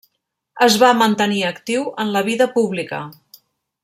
[0.67, 3.03] Es va mantenir actiu en la vida pública.